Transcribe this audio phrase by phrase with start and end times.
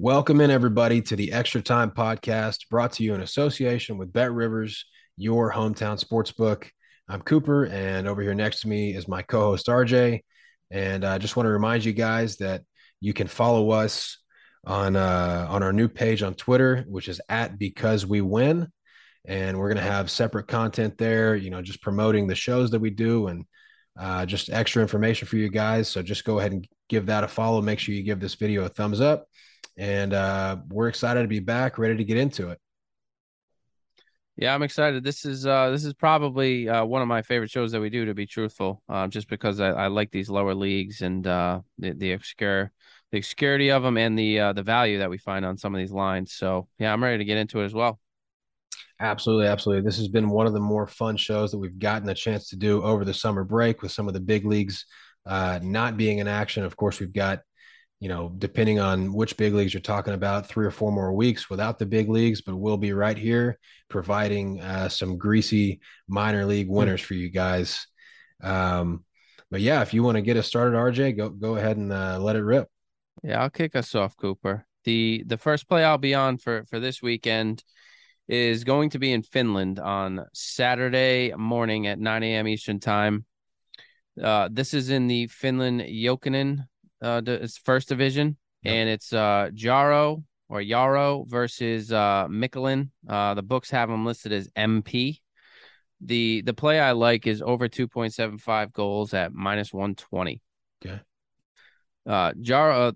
[0.00, 4.32] Welcome in, everybody, to the Extra Time Podcast, brought to you in association with Bet
[4.32, 4.84] Rivers,
[5.16, 6.68] your hometown sportsbook.
[7.08, 10.20] I'm Cooper, and over here next to me is my co host, RJ.
[10.70, 12.62] And I just want to remind you guys that
[13.00, 14.18] you can follow us
[14.64, 18.68] on uh, on our new page on Twitter, which is at Because We Win.
[19.24, 22.80] And we're going to have separate content there, you know, just promoting the shows that
[22.80, 23.46] we do and
[23.98, 25.88] uh, just extra information for you guys.
[25.88, 27.60] So just go ahead and give that a follow.
[27.60, 29.26] Make sure you give this video a thumbs up
[29.76, 32.58] and uh, we're excited to be back, ready to get into it.
[34.36, 35.02] Yeah, I'm excited.
[35.02, 38.04] This is uh, this is probably uh, one of my favorite shows that we do.
[38.04, 41.92] To be truthful, uh, just because I, I like these lower leagues and uh, the
[41.92, 42.70] the obscure
[43.10, 45.80] the obscurity of them and the uh, the value that we find on some of
[45.80, 46.34] these lines.
[46.34, 47.98] So yeah, I'm ready to get into it as well.
[49.00, 49.84] Absolutely, absolutely.
[49.84, 52.56] This has been one of the more fun shows that we've gotten a chance to
[52.56, 54.84] do over the summer break with some of the big leagues
[55.26, 56.64] uh, not being in action.
[56.64, 57.40] Of course, we've got
[58.00, 61.50] you know, depending on which big leagues you're talking about, three or four more weeks
[61.50, 66.68] without the big leagues, but we'll be right here providing uh, some greasy minor league
[66.68, 67.86] winners for you guys.
[68.42, 69.04] Um,
[69.50, 72.18] but yeah, if you want to get us started, RJ, go go ahead and uh,
[72.20, 72.68] let it rip.
[73.22, 74.66] Yeah, I'll kick us off, Cooper.
[74.84, 77.64] the The first play I'll be on for for this weekend
[78.28, 82.46] is going to be in Finland on Saturday morning at 9 a.m.
[82.46, 83.24] Eastern time.
[84.22, 86.66] Uh, this is in the Finland Ykkönen
[87.02, 88.74] uh, it's first division, yep.
[88.74, 92.90] and it's uh Jaro or Yarrow versus uh Mikkelin.
[93.08, 95.20] Uh, the books have them listed as MP.
[96.00, 99.94] The the play I like is over two point seven five goals at minus one
[99.94, 100.40] twenty.
[100.84, 101.00] Okay.
[102.06, 102.88] Uh, Jaro.
[102.88, 102.92] Uh,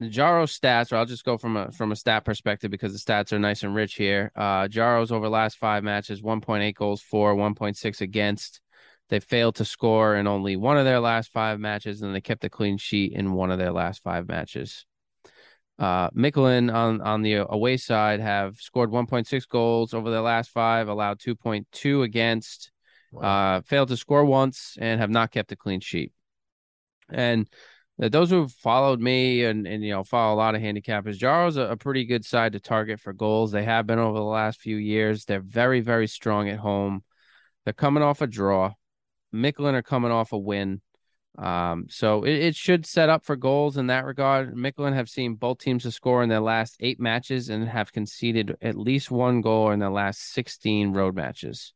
[0.00, 3.32] Jaro stats, or I'll just go from a from a stat perspective because the stats
[3.32, 4.30] are nice and rich here.
[4.36, 8.60] Uh, Jaro's over last five matches, 1.8 goals for, 1.6 against,
[9.08, 12.44] they failed to score in only one of their last five matches, and they kept
[12.44, 14.84] a clean sheet in one of their last five matches.
[15.78, 20.88] Uh, Mikkelin on on the away side have scored 1.6 goals over their last five,
[20.88, 22.72] allowed 2.2 against,
[23.12, 23.56] wow.
[23.56, 26.12] uh, failed to score once, and have not kept a clean sheet.
[27.08, 27.48] And
[27.98, 31.62] those who've followed me and, and you know follow a lot of handicappers, Jaro's a,
[31.62, 33.52] a pretty good side to target for goals.
[33.52, 35.24] They have been over the last few years.
[35.24, 37.04] They're very very strong at home.
[37.64, 38.72] They're coming off a draw.
[39.34, 40.80] Mikkelin are coming off a win.
[41.36, 44.56] Um, so it, it, should set up for goals in that regard.
[44.56, 48.56] Mikkelin have seen both teams to score in their last eight matches and have conceded
[48.60, 51.74] at least one goal in their last 16 road matches.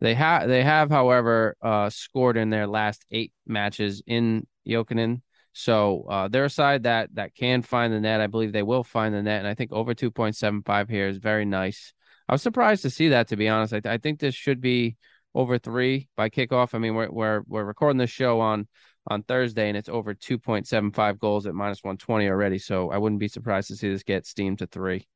[0.00, 5.22] They have they have, however, uh, scored in their last eight matches in Ykkönen.
[5.54, 8.20] So uh, they're a side that that can find the net.
[8.20, 11.44] I believe they will find the net, and I think over 2.75 here is very
[11.44, 11.92] nice.
[12.28, 13.74] I was surprised to see that, to be honest.
[13.74, 14.96] I, I think this should be
[15.34, 16.74] over three by kickoff.
[16.74, 18.66] I mean, we're we're we're recording this show on
[19.06, 22.58] on Thursday, and it's over two point seven five goals at minus one twenty already.
[22.58, 25.06] So I wouldn't be surprised to see this get steamed to three.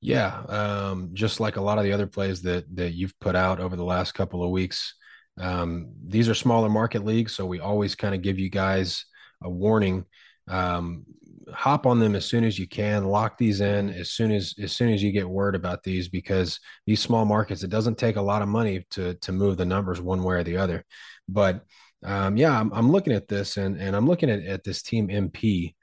[0.00, 3.60] Yeah, um, just like a lot of the other plays that that you've put out
[3.60, 4.94] over the last couple of weeks.
[5.38, 9.04] Um, these are smaller market leagues, so we always kind of give you guys
[9.42, 10.04] a warning.
[10.48, 11.04] Um,
[11.52, 13.04] hop on them as soon as you can.
[13.04, 16.58] Lock these in as soon as as soon as you get word about these because
[16.86, 20.00] these small markets it doesn't take a lot of money to to move the numbers
[20.00, 20.84] one way or the other.
[21.28, 21.62] But
[22.04, 25.08] um, yeah I'm, I'm looking at this and and i'm looking at, at this team
[25.08, 25.74] mp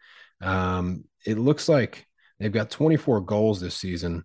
[0.41, 2.05] um, it looks like
[2.39, 4.23] they've got 24 goals this season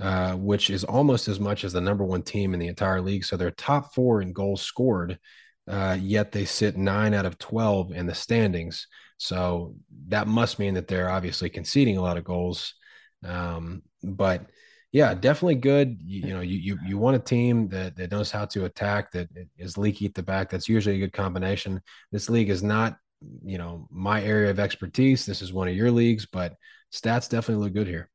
[0.00, 3.24] uh, which is almost as much as the number one team in the entire league.
[3.24, 5.16] So they're top four in goals scored
[5.68, 8.86] uh, yet they sit nine out of 12 in the standings
[9.16, 9.74] so
[10.08, 12.74] that must mean that they're obviously conceding a lot of goals.
[13.24, 14.46] Um, but
[14.90, 15.96] Yeah, definitely good.
[16.04, 19.12] You, you know, you, you you want a team that that knows how to attack,
[19.12, 20.50] that is leaky at the back.
[20.50, 21.80] That's usually a good combination.
[22.10, 22.98] This league is not,
[23.44, 25.24] you know, my area of expertise.
[25.24, 26.56] This is one of your leagues, but
[26.92, 28.10] stats definitely look good here.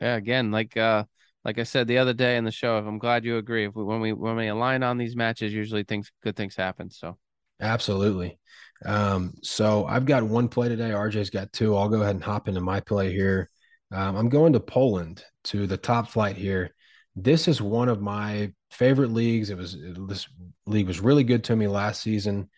[0.00, 1.04] Yeah, again, like uh
[1.44, 3.66] like I said the other day in the show, I'm glad you agree.
[3.66, 6.90] If we, when we when we align on these matches, usually things good things happen.
[6.90, 7.18] So
[7.60, 8.38] absolutely.
[8.84, 10.90] Um, so I've got one play today.
[10.90, 11.76] RJ's got two.
[11.76, 13.50] I'll go ahead and hop into my play here.
[13.92, 16.70] Um, I'm going to Poland to the top flight here.
[17.14, 19.50] This is one of my favorite leagues.
[19.50, 19.76] It was
[20.08, 20.26] this
[20.66, 22.48] league was really good to me last season.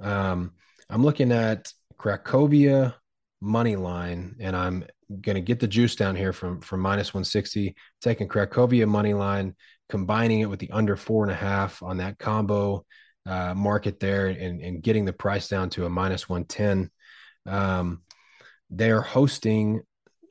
[0.00, 0.52] Um,
[0.88, 2.94] I'm looking at Cracovia
[3.40, 4.84] money line, and I'm
[5.20, 9.54] going to get the juice down here from from minus 160, taking Cracovia money line,
[9.88, 12.84] combining it with the under four and a half on that combo
[13.26, 16.90] uh, market there, and, and getting the price down to a minus 110.
[17.46, 18.02] Um,
[18.70, 19.80] they're hosting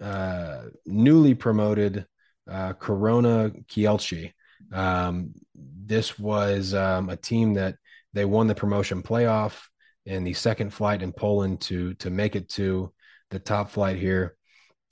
[0.01, 2.05] uh, newly promoted
[2.49, 4.33] uh, Korona Kielce.
[4.71, 7.75] Um, this was um, a team that
[8.13, 9.59] they won the promotion playoff
[10.05, 12.93] in the second flight in Poland to to make it to
[13.29, 14.36] the top flight here.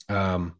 [0.08, 0.56] Um,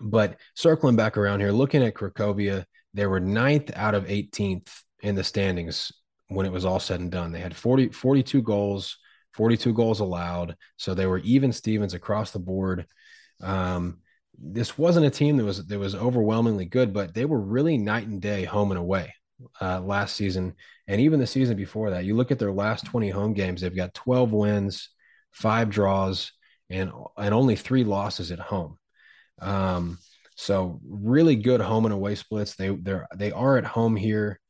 [0.00, 4.68] but circling back around here, looking at Cracovia, they were ninth out of 18th
[5.02, 5.92] in the standings
[6.28, 7.32] when it was all said and done.
[7.32, 8.98] They had 40, 42 goals,
[9.34, 10.56] 42 goals allowed.
[10.76, 12.86] So they were even Stevens across the board.
[13.42, 13.98] Um,
[14.38, 18.06] this wasn't a team that was that was overwhelmingly good, but they were really night
[18.06, 19.14] and day home and away
[19.60, 20.54] uh, last season,
[20.88, 22.04] and even the season before that.
[22.04, 24.90] You look at their last 20 home games; they've got 12 wins,
[25.30, 26.32] five draws,
[26.74, 28.76] and and only three losses at home.
[29.40, 29.98] Um,
[30.36, 32.56] so really good home and away splits.
[32.56, 34.40] They they're they are at home here.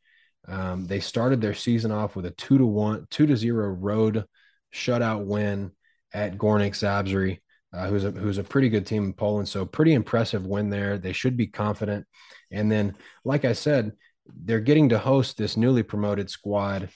[0.46, 4.24] Um, they started their season off with a two to one, two to zero road
[4.72, 5.72] shutout win
[6.12, 7.38] at Górnik Zabrze,
[7.72, 9.48] uh, who's a who's a pretty good team in Poland.
[9.48, 10.98] So pretty impressive win there.
[10.98, 12.06] They should be confident.
[12.50, 13.92] And then, like I said,
[14.26, 16.88] they're getting to host this newly promoted squad,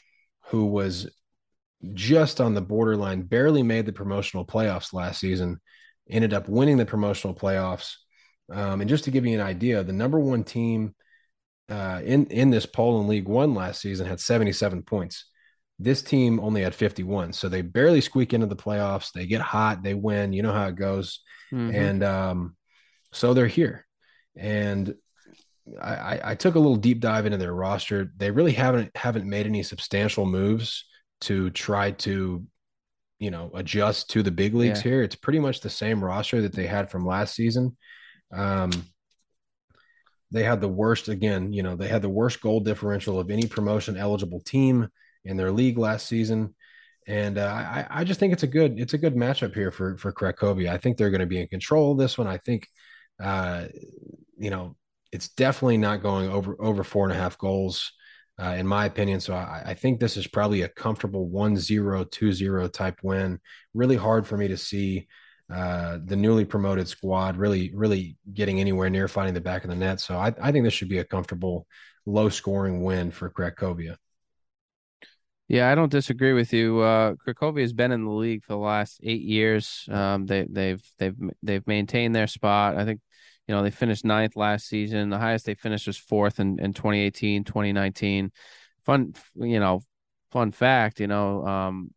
[0.47, 1.11] who was
[1.95, 5.61] just on the borderline, barely made the promotional playoffs last season,
[6.11, 7.95] ended up winning the promotional playoffs.
[8.53, 10.95] Um, and just to give you an idea, the number one team
[11.69, 15.27] uh, in in this Poland League One last season had 77 points.
[15.79, 19.13] This team only had 51, so they barely squeak into the playoffs.
[19.13, 20.33] They get hot, they win.
[20.33, 21.21] You know how it goes,
[21.53, 21.75] mm-hmm.
[21.75, 22.57] and um,
[23.13, 23.87] so they're here.
[24.35, 24.95] And
[25.81, 28.11] I, I took a little deep dive into their roster.
[28.17, 30.85] They really haven't haven't made any substantial moves
[31.21, 32.45] to try to
[33.19, 34.91] you know adjust to the big leagues yeah.
[34.91, 37.77] here it's pretty much the same roster that they had from last season
[38.33, 38.71] um
[40.31, 43.47] they had the worst again you know they had the worst goal differential of any
[43.47, 44.89] promotion eligible team
[45.25, 46.55] in their league last season
[47.09, 49.97] and uh, I, I just think it's a good it's a good matchup here for
[49.97, 50.69] for Cracovia.
[50.69, 52.27] I think they're going to be in control of this one.
[52.27, 52.69] I think,
[53.19, 53.65] uh,
[54.37, 54.77] you know,
[55.11, 57.93] it's definitely not going over over four and a half goals
[58.41, 59.21] uh, in my opinion.
[59.21, 63.41] So I, I, think this is probably a comfortable 1 0, 2 0 type win.
[63.75, 65.09] Really hard for me to see
[65.53, 69.77] uh, the newly promoted squad really, really getting anywhere near finding the back of the
[69.77, 70.01] net.
[70.01, 71.67] So I, I think this should be a comfortable,
[72.07, 73.97] low scoring win for Cracovia.
[75.49, 76.81] Yeah, I don't disagree with you.
[76.81, 77.15] Uh,
[77.57, 79.89] has been in the league for the last eight years.
[79.91, 82.77] Um, they, they've they've they've maintained their spot.
[82.77, 83.01] I think
[83.49, 85.09] you know, they finished ninth last season.
[85.09, 88.31] The highest they finished was fourth in, in 2018, 2019.
[88.85, 89.81] Fun, you know,
[90.31, 91.91] fun fact, you know, um,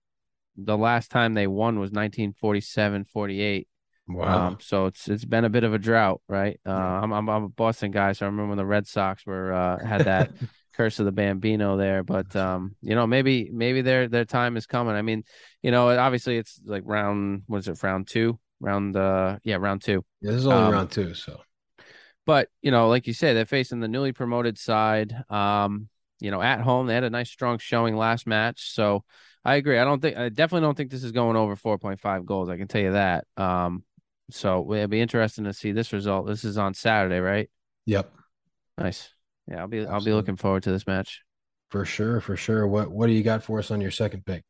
[0.55, 3.67] the last time they won was 1947, 48.
[4.07, 4.47] Wow.
[4.47, 6.59] Um, so it's it's been a bit of a drought, right?
[6.65, 9.53] Uh, I'm, I'm, I'm a Boston guy, so I remember when the Red Sox were
[9.53, 10.31] uh, had that
[10.73, 12.03] curse of the Bambino there.
[12.03, 14.95] But um, you know, maybe maybe their their time is coming.
[14.95, 15.23] I mean,
[15.61, 18.39] you know, obviously it's like round what is it, round two?
[18.61, 20.05] Round uh yeah round two.
[20.21, 21.41] Yeah, this is only um, round two so.
[22.25, 25.89] but you know like you said they're facing the newly promoted side um
[26.19, 29.03] you know at home they had a nice strong showing last match so
[29.43, 29.79] i agree.
[29.79, 32.67] I don't think i definitely don't think this is going over 4.5 goals i can
[32.67, 33.25] tell you that.
[33.37, 33.83] Um
[34.29, 36.25] so it'll be interesting to see this result.
[36.27, 37.49] This is on saturday right?
[37.87, 38.13] Yep.
[38.77, 39.09] Nice.
[39.47, 39.93] Yeah i'll be Absolutely.
[39.95, 41.21] i'll be looking forward to this match.
[41.71, 42.67] For sure for sure.
[42.67, 44.43] What what do you got for us on your second pick?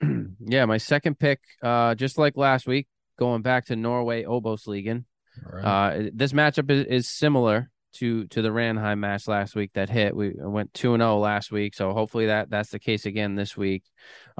[0.40, 2.88] Yeah my second pick uh just like last week
[3.20, 5.04] going back to Norway Obos-ligaen.
[5.44, 5.64] Right.
[5.64, 10.16] Uh, this matchup is, is, similar to to the Ranheim match last week that hit.
[10.16, 13.36] We went two and zero oh last week, so hopefully that that's the case again
[13.36, 13.84] this week.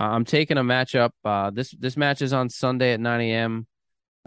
[0.00, 1.10] Uh, I'm taking a matchup.
[1.24, 3.66] Uh, this this match is on Sunday at 9 a.m.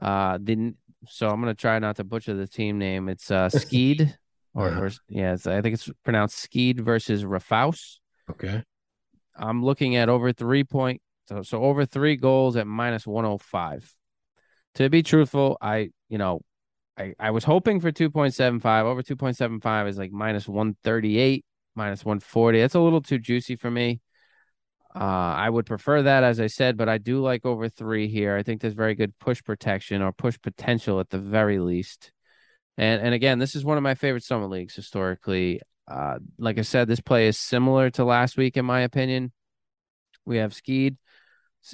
[0.02, 0.74] Uh, the
[1.08, 3.10] so I'm gonna try not to butcher the team name.
[3.10, 4.14] It's uh Skeid,
[4.54, 7.98] or, or yeah, I think it's pronounced Skeid versus Raufoss.
[8.30, 8.64] Okay.
[9.36, 13.94] I'm looking at over three point so, so over three goals at minus 105
[14.76, 16.42] to be truthful, I you know
[16.98, 18.86] I, I was hoping for 2.75.
[18.86, 22.62] Over 2.75 is like minus 138, minus 140.
[22.62, 24.02] That's a little too juicy for me.
[24.96, 28.36] Uh, I would prefer that, as I said, but I do like over three here.
[28.36, 32.12] I think there's very good push protection or push potential at the very least.
[32.78, 35.62] And and again, this is one of my favorite summer leagues historically.
[35.88, 39.32] Uh, like I said, this play is similar to last week, in my opinion.
[40.26, 40.98] We have Skeid.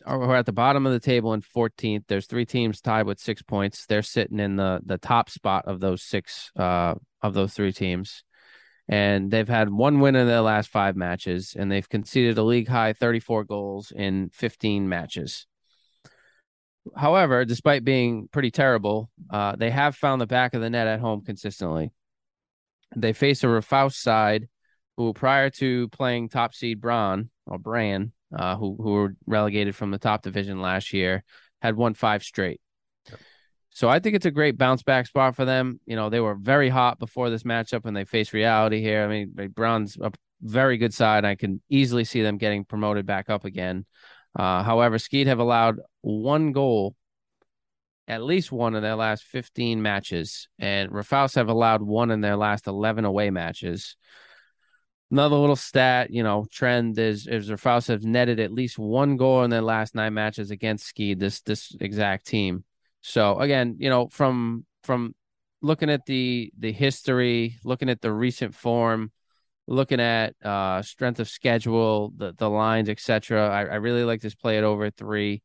[0.05, 2.03] We're at the bottom of the table in 14th.
[2.07, 3.85] There's three teams tied with six points.
[3.85, 8.23] They're sitting in the the top spot of those six uh, of those three teams
[8.89, 12.67] and they've had one win in their last five matches, and they've conceded a league
[12.67, 15.45] high 34 goals in 15 matches.
[16.97, 20.99] However, despite being pretty terrible, uh, they have found the back of the net at
[20.99, 21.91] home consistently.
[22.95, 24.47] They face a Raufoss side
[24.97, 29.91] who, prior to playing top seed Braun or Bran, uh, who who were relegated from
[29.91, 31.23] the top division last year,
[31.61, 32.61] had won five straight.
[33.71, 35.79] So I think it's a great bounce back spot for them.
[35.85, 39.03] You know, they were very hot before this matchup and they face reality here.
[39.03, 41.23] I mean, Braun's a very good side.
[41.23, 43.85] I can easily see them getting promoted back up again.
[44.37, 46.95] Uh, however, Skeid have allowed one goal,
[48.07, 52.35] at least one in their last 15 matches, and Raufoss have allowed one in their
[52.35, 53.95] last 11 away matches.
[55.11, 59.43] Another little stat, you know, trend is is Raufoss have netted at least one goal
[59.43, 62.63] in their last nine matches against Skeid, this this exact team.
[63.01, 65.15] So again, you know, from from
[65.61, 69.11] looking at the the history, looking at the recent form,
[69.65, 73.49] looking at uh strength of schedule, the the lines, etc.
[73.49, 75.41] I, I really like this play at over three.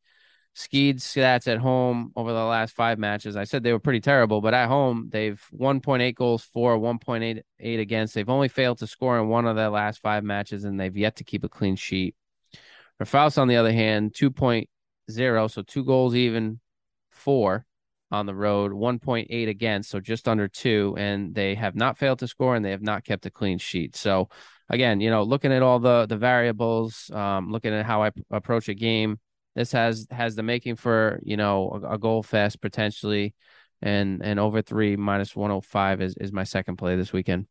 [0.55, 3.35] Skeid stats at home over the last five matches.
[3.35, 7.43] I said they were pretty terrible, but at home they've 1.8 goals for, 1.88
[7.79, 8.13] against.
[8.13, 11.17] They've only failed to score in one of their last five matches, and they've yet
[11.17, 12.15] to keep a clean sheet.
[13.01, 16.61] Raufoss, on the other hand, 2.0, so two goals even
[17.11, 17.65] four
[18.11, 22.27] on the road, 1.8 against, so just under two, and they have not failed to
[22.27, 23.95] score and they have not kept a clean sheet.
[23.95, 24.29] So
[24.69, 28.23] again, you know, looking at all the the variables, um, looking at how I p-
[28.31, 29.19] approach a game,
[29.55, 33.33] this has has the making for you know a, a goal fest potentially,
[33.81, 37.47] and and over three minus 105 is is my second play this weekend.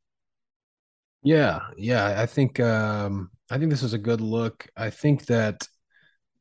[1.23, 4.67] Yeah, yeah, I think um, I think this is a good look.
[4.77, 5.67] I think that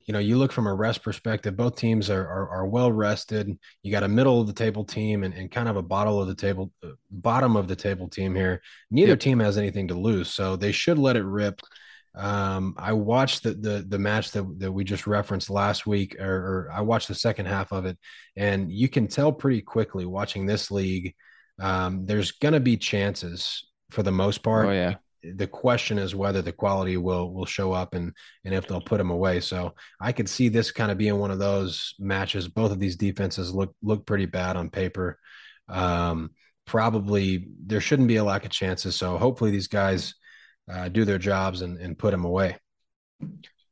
[0.05, 3.57] you know, you look from a rest perspective, both teams are, are, are well rested.
[3.83, 6.27] You got a middle of the table team and, and kind of a bottom of
[6.27, 8.61] the table, uh, bottom of the table team here.
[8.91, 9.19] Neither yep.
[9.19, 11.61] team has anything to lose, so they should let it rip.
[12.15, 16.25] Um, I watched the, the the match that, that we just referenced last week, or,
[16.67, 17.97] or I watched the second half of it,
[18.35, 21.15] and you can tell pretty quickly watching this league.
[21.59, 24.67] Um, there's going to be chances for the most part.
[24.67, 28.67] Oh yeah the question is whether the quality will will show up and and if
[28.67, 29.39] they'll put them away.
[29.39, 32.47] So I could see this kind of being one of those matches.
[32.47, 35.19] Both of these defenses look look pretty bad on paper.
[35.69, 36.31] Um,
[36.65, 38.95] probably there shouldn't be a lack of chances.
[38.95, 40.15] So hopefully these guys
[40.69, 42.57] uh, do their jobs and, and put them away.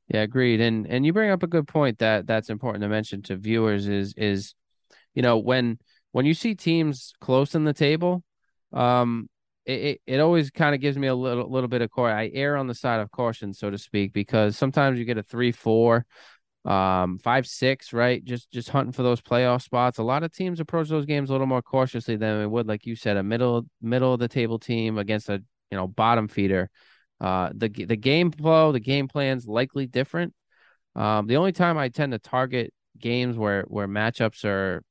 [0.07, 0.59] Yeah, agreed.
[0.59, 3.87] And and you bring up a good point that that's important to mention to viewers
[3.87, 4.55] is is
[5.13, 5.77] you know when
[6.11, 8.23] when you see teams close in the table,
[8.73, 9.29] um,
[9.65, 12.17] it, it, always kind of gives me a little little bit of caution.
[12.17, 15.23] I err on the side of caution, so to speak, because sometimes you get a
[15.23, 16.05] three, four,
[16.65, 18.23] um, five, six, right?
[18.23, 19.97] Just just hunting for those playoff spots.
[19.99, 22.85] A lot of teams approach those games a little more cautiously than they would, like
[22.85, 26.69] you said, a middle middle of the table team against a you know bottom feeder.
[27.19, 30.33] Uh, the the game flow, the game plan's likely different.
[30.95, 34.83] Um, the only time I tend to target games where where matchups are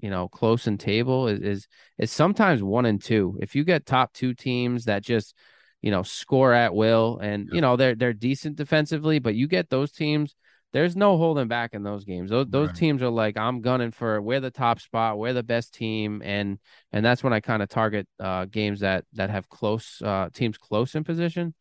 [0.00, 1.68] you know, close in table is, is
[1.98, 3.36] is sometimes one and two.
[3.40, 5.34] If you get top two teams that just,
[5.82, 9.70] you know, score at will and you know they're they're decent defensively, but you get
[9.70, 10.36] those teams,
[10.72, 12.30] there's no holding back in those games.
[12.30, 12.76] Those those right.
[12.76, 16.58] teams are like, I'm gunning for we're the top spot, we're the best team, and
[16.92, 20.58] and that's when I kind of target uh, games that that have close uh, teams
[20.58, 21.54] close in position.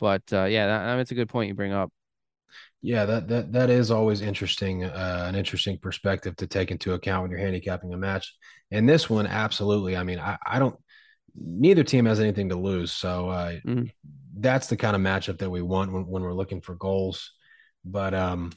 [0.00, 1.92] But uh, yeah, that, it's a good point you bring up.
[2.80, 7.22] Yeah, that that that is always interesting, uh, an interesting perspective to take into account
[7.22, 8.34] when you're handicapping a match.
[8.70, 9.96] And this one, absolutely.
[9.96, 10.76] I mean, I, I don't.
[11.36, 13.84] Neither team has anything to lose, so uh, mm-hmm.
[14.38, 17.32] that's the kind of matchup that we want when, when we're looking for goals.
[17.84, 18.52] But um,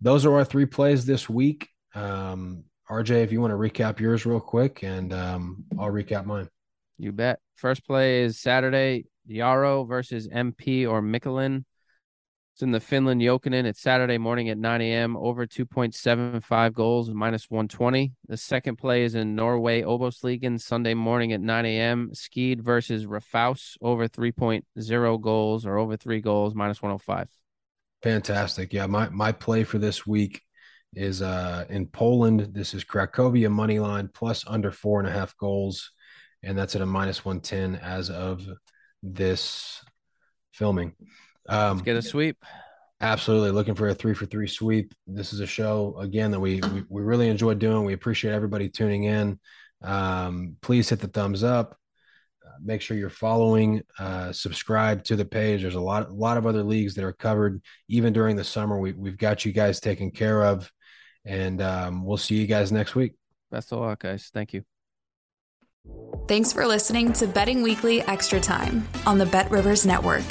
[0.00, 1.68] those are our three plays this week.
[1.94, 6.48] Um, RJ, if you want to recap yours real quick, and um, I'll recap mine.
[6.98, 7.40] You bet.
[7.56, 11.64] First play is Saturday, Jaro versus MP or Mikkelin.
[12.54, 13.64] It's in the Finland Ykkönen.
[13.64, 15.16] It's Saturday morning at 9 a.m.
[15.16, 18.12] Over 2.75 goals, minus 120.
[18.28, 22.10] The second play is in Norway Obosligaen Sunday morning at 9 a.m.
[22.14, 27.28] Skeid versus Raufoss over 3.0 goals or over three goals, minus 105.
[28.04, 28.74] Fantastic.
[28.74, 30.42] Yeah, my my play for this week
[30.94, 32.50] is uh, in Poland.
[32.52, 35.90] This is Cracovia money line plus under four and a half goals,
[36.42, 38.46] and that's at a minus one ten as of
[39.02, 39.82] this
[40.52, 40.92] filming.
[41.48, 42.36] Um, Let's get a sweep.
[43.00, 44.92] Absolutely, looking for a three for three sweep.
[45.06, 47.86] This is a show again that we we, we really enjoy doing.
[47.86, 49.40] We appreciate everybody tuning in.
[49.82, 51.78] Um, please hit the thumbs up.
[52.62, 55.62] Make sure you're following, uh, subscribe to the page.
[55.62, 58.78] There's a lot, a lot of other leagues that are covered even during the summer.
[58.78, 60.70] We, we've got you guys taken care of,
[61.24, 63.14] and um, we'll see you guys next week.
[63.50, 64.30] Best of luck, guys.
[64.32, 64.64] Thank you.
[66.26, 70.24] Thanks for listening to Betting Weekly Extra Time on the Bet Rivers Network.